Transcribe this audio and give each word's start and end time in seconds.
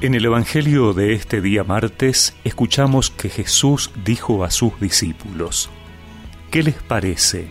En 0.00 0.14
el 0.14 0.24
Evangelio 0.24 0.92
de 0.92 1.12
este 1.12 1.40
día 1.40 1.64
martes 1.64 2.36
escuchamos 2.44 3.10
que 3.10 3.28
Jesús 3.28 3.90
dijo 4.04 4.44
a 4.44 4.50
sus 4.52 4.78
discípulos, 4.78 5.70
¿Qué 6.52 6.62
les 6.62 6.76
parece? 6.76 7.50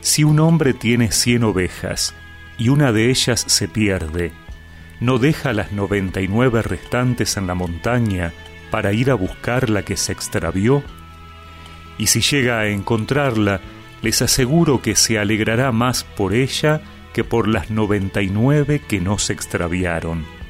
Si 0.00 0.22
un 0.22 0.38
hombre 0.38 0.74
tiene 0.74 1.10
cien 1.10 1.42
ovejas 1.42 2.14
y 2.56 2.68
una 2.68 2.92
de 2.92 3.10
ellas 3.10 3.44
se 3.48 3.66
pierde, 3.66 4.30
¿no 5.00 5.18
deja 5.18 5.52
las 5.52 5.72
noventa 5.72 6.20
y 6.20 6.28
nueve 6.28 6.62
restantes 6.62 7.36
en 7.36 7.48
la 7.48 7.56
montaña 7.56 8.32
para 8.70 8.92
ir 8.92 9.10
a 9.10 9.14
buscar 9.14 9.68
la 9.68 9.82
que 9.82 9.96
se 9.96 10.12
extravió? 10.12 10.84
Y 11.98 12.06
si 12.06 12.20
llega 12.20 12.60
a 12.60 12.68
encontrarla, 12.68 13.60
les 14.02 14.22
aseguro 14.22 14.82
que 14.82 14.94
se 14.94 15.18
alegrará 15.18 15.72
más 15.72 16.04
por 16.04 16.32
ella 16.32 16.80
que 17.12 17.24
por 17.24 17.48
las 17.48 17.70
noventa 17.70 18.22
y 18.22 18.28
nueve 18.28 18.80
que 18.86 19.00
no 19.00 19.18
se 19.18 19.32
extraviaron. 19.32 20.41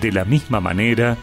De 0.00 0.12
la 0.12 0.24
misma 0.24 0.60
manera, 0.60 1.16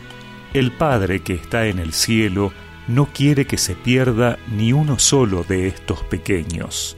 el 0.54 0.72
Padre 0.72 1.22
que 1.22 1.34
está 1.34 1.68
en 1.68 1.80
el 1.80 1.94
cielo 1.94 2.52
no 2.88 3.08
quiere 3.08 3.46
que 3.46 3.58
se 3.58 3.76
pierda 3.76 4.38
ni 4.52 4.74
uno 4.74 5.00
solo 5.00 5.44
de 5.44 5.68
estos 5.68 6.04
pequeños. 6.04 6.98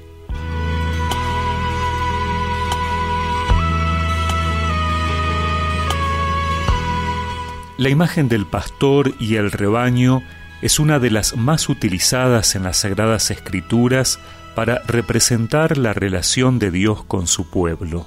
La 7.78 7.90
imagen 7.90 8.30
del 8.30 8.46
pastor 8.46 9.14
y 9.20 9.36
el 9.36 9.52
rebaño 9.52 10.22
es 10.62 10.80
una 10.80 11.00
de 11.00 11.12
las 11.12 11.36
más 11.36 11.68
utilizadas 11.70 12.56
en 12.56 12.64
las 12.64 12.78
Sagradas 12.78 13.32
Escrituras 13.32 14.20
para 14.56 14.80
representar 14.88 15.78
la 15.78 15.92
relación 15.92 16.60
de 16.60 16.72
Dios 16.72 17.04
con 17.04 17.28
su 17.28 17.50
pueblo. 17.50 18.06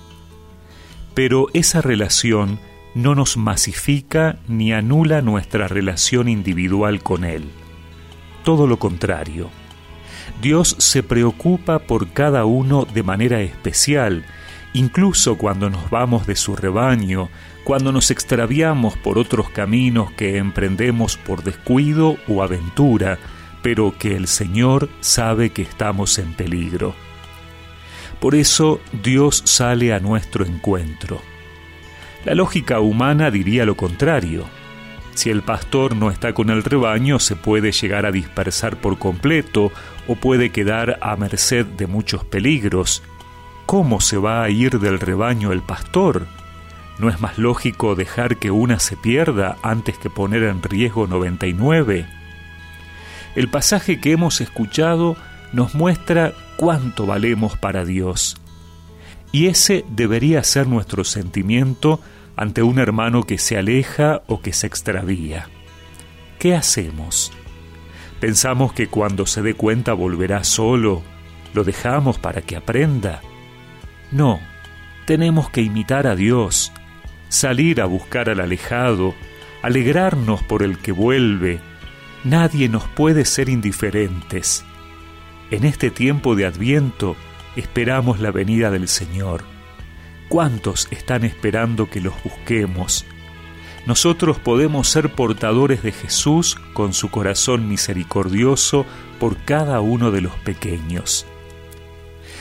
Pero 1.14 1.48
esa 1.53 1.83
relación 1.83 2.58
no 2.97 3.14
nos 3.14 3.36
masifica 3.36 4.39
ni 4.48 4.72
anula 4.72 5.20
nuestra 5.20 5.69
relación 5.69 6.30
individual 6.30 7.02
con 7.02 7.25
Él. 7.25 7.50
Todo 8.42 8.66
lo 8.66 8.78
contrario. 8.78 9.50
Dios 10.41 10.77
se 10.78 11.02
preocupa 11.02 11.80
por 11.80 12.08
cada 12.08 12.47
uno 12.47 12.86
de 12.86 13.02
manera 13.02 13.42
especial, 13.42 14.24
incluso 14.72 15.36
cuando 15.36 15.69
nos 15.69 15.91
vamos 15.91 16.27
de 16.27 16.36
su 16.36 16.56
rebaño, 16.56 17.28
cuando 17.64 17.92
nos 17.92 18.11
extraviamos 18.11 18.97
por 18.97 19.19
otros 19.19 19.50
caminos 19.50 20.11
que 20.12 20.39
emprendemos 20.39 21.19
por 21.19 21.44
descuido 21.44 22.17
o 22.27 22.42
aventura, 22.42 23.19
pero 23.61 23.92
que 23.98 24.17
el 24.17 24.27
Señor 24.27 24.89
sabe 25.00 25.50
que 25.50 25.61
estamos 25.61 26.19
en 26.19 26.33
peligro. 26.33 26.94
Por 28.20 28.34
eso 28.34 28.80
Dios 29.02 29.42
sale 29.44 29.92
a 29.92 30.00
nuestro 30.00 30.47
encuentro 30.47 31.20
la 32.27 32.34
lógica 32.34 32.80
humana 32.80 33.30
diría 33.30 33.64
lo 33.64 33.77
contrario. 33.77 34.46
Si 35.14 35.30
el 35.30 35.42
pastor 35.42 35.94
no 35.94 36.10
está 36.10 36.34
con 36.34 36.50
el 36.50 36.64
rebaño, 36.64 37.20
se 37.20 37.36
puede 37.36 37.70
llegar 37.70 38.05
a 38.05 38.10
dispersar 38.10 38.78
por 38.78 38.98
completo 38.98 39.70
o 40.08 40.16
puede 40.16 40.50
quedar 40.50 40.98
a 41.02 41.14
merced 41.14 41.64
de 41.64 41.86
muchos 41.86 42.24
peligros. 42.24 43.05
¿Cómo 43.64 44.00
se 44.00 44.16
va 44.16 44.42
a 44.42 44.50
ir 44.50 44.80
del 44.80 44.98
rebaño 44.98 45.52
el 45.52 45.62
pastor? 45.62 46.27
¿No 46.98 47.10
es 47.10 47.20
más 47.20 47.38
lógico 47.38 47.94
dejar 47.94 48.38
que 48.38 48.50
una 48.50 48.80
se 48.80 48.96
pierda 48.96 49.56
antes 49.62 49.96
que 49.96 50.11
poner 50.11 50.42
en 50.42 50.64
riesgo 50.64 51.06
99? 51.06 52.06
El 53.36 53.48
pasaje 53.48 54.00
que 54.00 54.11
hemos 54.11 54.40
escuchado 54.40 55.16
nos 55.52 55.77
muestra 55.77 56.33
cuánto 56.56 57.06
valemos 57.06 57.56
para 57.56 57.84
Dios. 57.84 58.36
Y 59.30 59.46
ese 59.46 59.84
debería 59.90 60.42
ser 60.42 60.66
nuestro 60.66 61.05
sentimiento 61.05 62.00
ante 62.37 62.62
un 62.62 62.79
hermano 62.79 63.23
que 63.25 63.39
se 63.39 63.56
aleja 63.56 64.23
o 64.27 64.41
que 64.41 64.53
se 64.53 64.67
extravía. 64.67 65.48
¿Qué 66.39 66.55
hacemos? 66.55 67.33
¿Pensamos 68.20 68.73
que 68.74 68.89
cuando 68.89 69.27
se 69.27 69.42
dé 69.42 69.55
cuenta 69.55 69.95
volverá 69.95 70.45
solo? 70.45 71.02
¿Lo 71.55 71.64
dejamos 71.64 72.19
para 72.19 72.42
que 72.42 72.57
aprenda? 72.57 73.23
No, 74.13 74.39
tenemos 75.07 75.48
que 75.48 75.63
imitar 75.63 76.07
a 76.07 76.14
Dios, 76.14 76.73
salir 77.29 77.80
a 77.80 77.86
buscar 77.86 78.29
al 78.29 78.41
alejado, 78.41 79.14
alegrarnos 79.63 80.42
por 80.42 80.63
el 80.63 80.79
que 80.79 80.92
vuelve. 80.92 81.58
Nadie 82.25 82.69
nos 82.69 82.85
puede 82.85 83.25
ser 83.25 83.48
indiferentes. 83.48 84.64
En 85.51 85.64
este 85.64 85.91
tiempo 85.91 86.35
de 86.35 86.45
adviento 86.45 87.17
esperamos 87.57 88.20
la 88.20 88.30
venida 88.30 88.70
del 88.70 88.89
Señor 88.89 89.55
¿Cuántos 90.29 90.89
están 90.91 91.25
esperando 91.25 91.89
que 91.89 92.01
los 92.01 92.14
busquemos? 92.25 93.05
Nosotros 93.87 94.39
podemos 94.41 94.89
ser 94.89 95.14
portadores 95.14 95.85
de 95.85 95.92
Jesús 95.92 96.57
con 96.73 96.92
su 96.92 97.11
corazón 97.11 97.69
misericordioso 97.69 98.85
por 99.20 99.37
cada 99.45 99.81
uno 99.81 100.11
de 100.11 100.23
los 100.23 100.35
pequeños. 100.39 101.27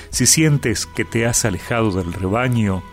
Si 0.09 0.25
sientes 0.25 0.87
que 0.87 1.05
te 1.05 1.27
has 1.27 1.45
alejado 1.45 1.91
del 1.91 2.13
rebaño, 2.13 2.83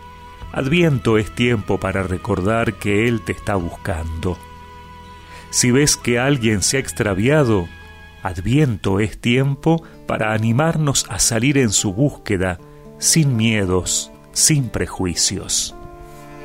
Adviento 0.51 1.17
es 1.17 1.33
tiempo 1.33 1.79
para 1.79 2.03
recordar 2.03 2.75
que 2.75 3.07
Él 3.07 3.21
te 3.21 3.31
está 3.31 3.55
buscando. 3.55 4.37
Si 5.49 5.71
ves 5.71 5.97
que 5.97 6.19
alguien 6.19 6.61
se 6.61 6.77
ha 6.77 6.79
extraviado, 6.79 7.67
Adviento 8.21 8.99
es 8.99 9.17
tiempo 9.17 9.83
para 10.05 10.31
animarnos 10.33 11.07
a 11.09 11.17
salir 11.17 11.57
en 11.57 11.71
su 11.71 11.91
búsqueda, 11.91 12.59
sin 12.99 13.35
miedos, 13.35 14.12
sin 14.33 14.69
prejuicios. 14.69 15.73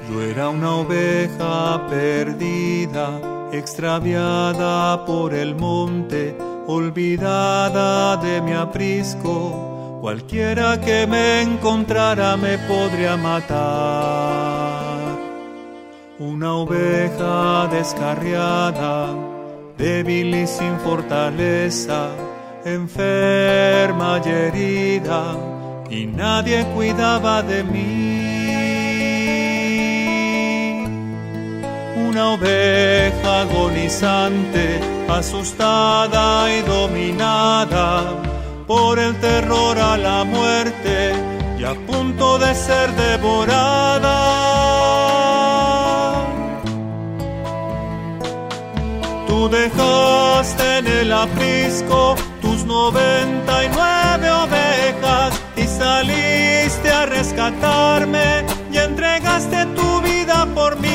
Yo 0.09 0.23
era 0.23 0.49
una 0.51 0.77
oveja 0.77 1.87
perdida, 1.89 3.49
extraviada 3.53 5.05
por 5.05 5.35
el 5.35 5.55
monte, 5.55 6.37
olvidada 6.67 8.17
de 8.19 8.41
mi 8.41 8.53
aprisco. 8.53 9.99
Cualquiera 10.01 10.81
que 10.81 11.07
me 11.07 11.43
encontrara 11.43 12.37
me 12.37 12.57
podría 12.59 13.17
matar. 13.17 13.59
Una 16.19 16.55
oveja 16.55 17.69
descarriada, 17.69 19.15
débil 19.77 20.35
y 20.35 20.47
sin 20.47 20.79
fortaleza, 20.81 22.11
enferma 22.65 24.21
y 24.25 24.29
herida 24.29 25.58
y 25.91 26.07
nadie 26.07 26.65
cuidaba 26.75 27.43
de 27.43 27.65
mí. 27.65 28.19
Una 32.09 32.33
oveja 32.33 33.41
agonizante, 33.43 34.81
asustada 35.09 36.53
y 36.53 36.63
dominada 36.63 38.23
por 38.67 38.99
el 38.99 39.15
terror 39.17 39.79
a 39.79 39.97
la 39.97 40.25
muerte 40.25 41.13
y 41.59 41.65
a 41.65 41.75
punto 41.75 42.39
de 42.39 42.55
ser 42.55 42.91
devorada. 42.95 44.19
Tú 49.27 49.49
dejaste 49.49 50.79
en 50.79 50.87
el 50.87 51.13
aprisco 51.13 52.15
tus 52.69 52.93
noventa 52.93 53.65
y 53.65 53.69
nueve 53.69 54.31
ovejas 54.31 55.41
y 55.57 55.63
saliste 55.63 56.91
a 56.91 57.07
rescatarme 57.07 58.45
y 58.71 58.77
entregaste 58.77 59.67
tu 59.75 60.03
vida 60.03 60.47
por 60.55 60.79
mí. 60.79 60.89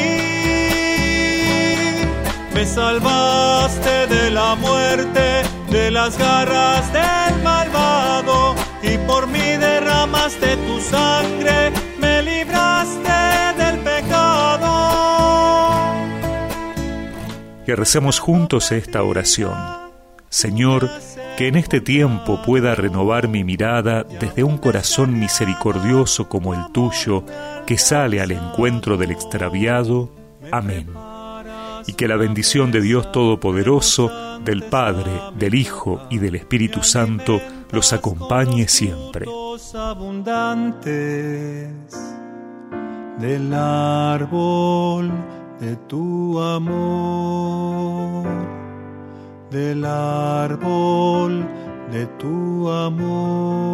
Me 2.53 2.65
salvaste 2.65 4.07
de 4.07 4.29
la 4.29 4.55
muerte, 4.55 5.43
de 5.71 5.91
las 5.91 6.17
garras 6.17 6.93
del 6.93 7.41
malvado 7.43 8.55
y 8.83 8.97
por 9.07 9.27
mí 9.27 9.57
derramaste 9.57 10.55
tu 10.57 10.79
sangre, 10.79 11.73
me 11.99 12.21
libraste 12.21 13.19
del 13.57 13.79
pecado. 13.79 14.69
Que 17.65 17.75
recemos 17.75 18.19
juntos 18.19 18.71
esta 18.71 19.01
oración. 19.03 19.83
Señor, 20.29 20.89
que 21.37 21.47
en 21.47 21.55
este 21.55 21.81
tiempo 21.81 22.41
pueda 22.43 22.75
renovar 22.75 23.27
mi 23.27 23.43
mirada 23.43 24.03
desde 24.03 24.43
un 24.43 24.57
corazón 24.57 25.19
misericordioso 25.19 26.29
como 26.29 26.53
el 26.53 26.71
tuyo, 26.71 27.23
que 27.65 27.77
sale 27.77 28.21
al 28.21 28.31
encuentro 28.31 28.97
del 28.97 29.11
extraviado. 29.11 30.11
Amén. 30.51 30.87
Y 31.87 31.93
que 31.93 32.07
la 32.07 32.15
bendición 32.17 32.71
de 32.71 32.81
Dios 32.81 33.11
Todopoderoso, 33.11 34.39
del 34.45 34.63
Padre, 34.63 35.11
del 35.37 35.55
Hijo 35.55 36.01
y 36.09 36.19
del 36.19 36.35
Espíritu 36.35 36.83
Santo 36.83 37.41
los 37.71 37.91
acompañe 37.93 38.67
siempre. 38.67 39.25
del 43.19 43.53
árbol 43.53 45.11
de 45.59 45.75
tu 45.87 46.41
amor 46.41 48.23
del 49.53 49.85
árbol 49.85 51.45
de 51.91 52.07
tu 52.17 52.67
amor. 52.69 53.72